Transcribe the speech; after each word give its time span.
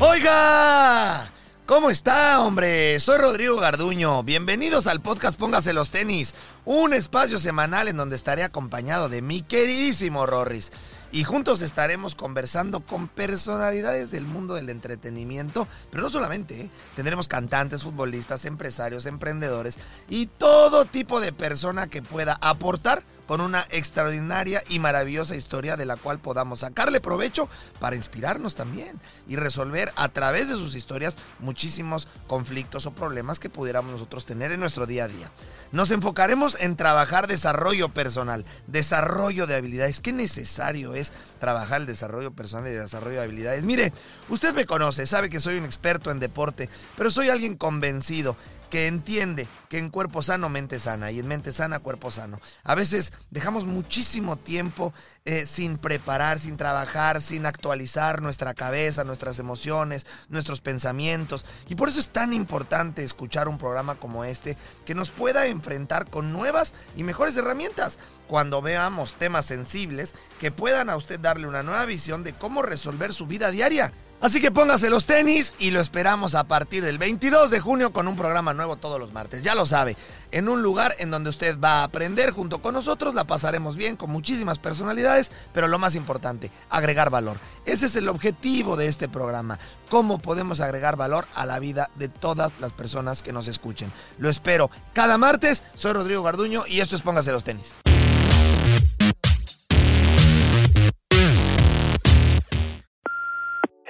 Oiga, 0.00 1.28
¿cómo 1.66 1.90
está, 1.90 2.40
hombre? 2.42 3.00
Soy 3.00 3.18
Rodrigo 3.18 3.56
Garduño. 3.56 4.22
Bienvenidos 4.22 4.86
al 4.86 5.00
podcast 5.00 5.36
Póngase 5.36 5.72
los 5.72 5.90
tenis, 5.90 6.34
un 6.64 6.92
espacio 6.92 7.40
semanal 7.40 7.88
en 7.88 7.96
donde 7.96 8.14
estaré 8.14 8.44
acompañado 8.44 9.08
de 9.08 9.22
mi 9.22 9.42
queridísimo 9.42 10.24
Rorris. 10.24 10.70
Y 11.10 11.24
juntos 11.24 11.62
estaremos 11.62 12.14
conversando 12.14 12.80
con 12.80 13.08
personalidades 13.08 14.10
del 14.10 14.26
mundo 14.26 14.54
del 14.54 14.68
entretenimiento, 14.68 15.66
pero 15.90 16.02
no 16.02 16.10
solamente, 16.10 16.62
¿eh? 16.62 16.70
tendremos 16.96 17.28
cantantes, 17.28 17.82
futbolistas, 17.82 18.44
empresarios, 18.44 19.06
emprendedores 19.06 19.78
y 20.08 20.26
todo 20.26 20.84
tipo 20.84 21.20
de 21.20 21.32
persona 21.32 21.86
que 21.86 22.02
pueda 22.02 22.38
aportar 22.40 23.02
con 23.28 23.42
una 23.42 23.66
extraordinaria 23.70 24.62
y 24.70 24.78
maravillosa 24.78 25.36
historia 25.36 25.76
de 25.76 25.84
la 25.84 25.96
cual 25.96 26.18
podamos 26.18 26.60
sacarle 26.60 26.98
provecho 26.98 27.48
para 27.78 27.94
inspirarnos 27.94 28.54
también 28.54 28.98
y 29.28 29.36
resolver 29.36 29.92
a 29.96 30.08
través 30.08 30.48
de 30.48 30.54
sus 30.54 30.74
historias 30.74 31.16
muchísimos 31.38 32.08
conflictos 32.26 32.86
o 32.86 32.92
problemas 32.92 33.38
que 33.38 33.50
pudiéramos 33.50 33.92
nosotros 33.92 34.24
tener 34.24 34.50
en 34.50 34.60
nuestro 34.60 34.86
día 34.86 35.04
a 35.04 35.08
día. 35.08 35.30
Nos 35.72 35.90
enfocaremos 35.90 36.56
en 36.58 36.76
trabajar 36.76 37.26
desarrollo 37.26 37.90
personal, 37.90 38.46
desarrollo 38.66 39.46
de 39.46 39.56
habilidades. 39.56 40.00
Qué 40.00 40.14
necesario 40.14 40.94
es 40.94 40.97
trabajar 41.38 41.80
el 41.80 41.86
desarrollo 41.86 42.32
personal 42.32 42.70
y 42.70 42.74
desarrollo 42.74 43.18
de 43.18 43.24
habilidades. 43.24 43.64
Mire, 43.66 43.92
usted 44.28 44.54
me 44.54 44.66
conoce, 44.66 45.06
sabe 45.06 45.30
que 45.30 45.40
soy 45.40 45.56
un 45.56 45.64
experto 45.64 46.10
en 46.10 46.20
deporte, 46.20 46.68
pero 46.96 47.10
soy 47.10 47.28
alguien 47.28 47.56
convencido 47.56 48.36
que 48.68 48.86
entiende 48.86 49.48
que 49.68 49.78
en 49.78 49.90
cuerpo 49.90 50.22
sano, 50.22 50.48
mente 50.48 50.78
sana 50.78 51.10
y 51.10 51.18
en 51.18 51.26
mente 51.26 51.52
sana, 51.52 51.78
cuerpo 51.78 52.10
sano. 52.10 52.40
A 52.64 52.74
veces 52.74 53.12
dejamos 53.30 53.66
muchísimo 53.66 54.36
tiempo 54.36 54.92
eh, 55.24 55.46
sin 55.46 55.78
preparar, 55.78 56.38
sin 56.38 56.56
trabajar, 56.56 57.20
sin 57.20 57.46
actualizar 57.46 58.22
nuestra 58.22 58.54
cabeza, 58.54 59.04
nuestras 59.04 59.38
emociones, 59.38 60.06
nuestros 60.28 60.60
pensamientos. 60.60 61.46
Y 61.68 61.74
por 61.74 61.88
eso 61.88 62.00
es 62.00 62.08
tan 62.08 62.32
importante 62.32 63.04
escuchar 63.04 63.48
un 63.48 63.58
programa 63.58 63.96
como 63.96 64.24
este 64.24 64.56
que 64.84 64.94
nos 64.94 65.10
pueda 65.10 65.46
enfrentar 65.46 66.08
con 66.08 66.32
nuevas 66.32 66.74
y 66.96 67.04
mejores 67.04 67.36
herramientas 67.36 67.98
cuando 68.26 68.60
veamos 68.60 69.14
temas 69.14 69.46
sensibles 69.46 70.14
que 70.38 70.50
puedan 70.50 70.87
a 70.90 70.96
usted 70.96 71.20
darle 71.20 71.46
una 71.46 71.62
nueva 71.62 71.84
visión 71.86 72.22
de 72.22 72.32
cómo 72.32 72.62
resolver 72.62 73.12
su 73.12 73.26
vida 73.26 73.50
diaria. 73.50 73.92
Así 74.20 74.40
que 74.40 74.50
póngase 74.50 74.90
los 74.90 75.06
tenis 75.06 75.52
y 75.60 75.70
lo 75.70 75.80
esperamos 75.80 76.34
a 76.34 76.42
partir 76.42 76.82
del 76.82 76.98
22 76.98 77.52
de 77.52 77.60
junio 77.60 77.92
con 77.92 78.08
un 78.08 78.16
programa 78.16 78.52
nuevo 78.52 78.74
todos 78.74 78.98
los 78.98 79.12
martes. 79.12 79.44
Ya 79.44 79.54
lo 79.54 79.64
sabe, 79.64 79.96
en 80.32 80.48
un 80.48 80.60
lugar 80.60 80.92
en 80.98 81.12
donde 81.12 81.30
usted 81.30 81.56
va 81.60 81.80
a 81.80 81.84
aprender 81.84 82.32
junto 82.32 82.60
con 82.60 82.74
nosotros, 82.74 83.14
la 83.14 83.28
pasaremos 83.28 83.76
bien 83.76 83.94
con 83.94 84.10
muchísimas 84.10 84.58
personalidades, 84.58 85.30
pero 85.54 85.68
lo 85.68 85.78
más 85.78 85.94
importante, 85.94 86.50
agregar 86.68 87.10
valor. 87.10 87.38
Ese 87.64 87.86
es 87.86 87.94
el 87.94 88.08
objetivo 88.08 88.76
de 88.76 88.88
este 88.88 89.08
programa, 89.08 89.60
cómo 89.88 90.18
podemos 90.18 90.58
agregar 90.58 90.96
valor 90.96 91.24
a 91.36 91.46
la 91.46 91.60
vida 91.60 91.88
de 91.94 92.08
todas 92.08 92.50
las 92.58 92.72
personas 92.72 93.22
que 93.22 93.32
nos 93.32 93.46
escuchen. 93.46 93.92
Lo 94.18 94.28
espero 94.28 94.68
cada 94.94 95.16
martes, 95.16 95.62
soy 95.76 95.92
Rodrigo 95.92 96.24
Garduño 96.24 96.64
y 96.66 96.80
esto 96.80 96.96
es 96.96 97.02
Póngase 97.02 97.30
los 97.30 97.44
tenis. 97.44 97.87